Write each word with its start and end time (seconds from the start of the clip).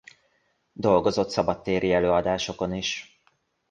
Dolgozott 0.73 1.29
szabadtéri 1.29 1.93
előadásokon 1.93 2.73
is. 2.73 3.21